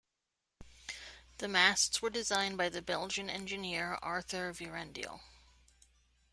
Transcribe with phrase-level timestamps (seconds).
[1.37, 5.19] The masts were designed by the Belgian engineer Arthur Vierendeel.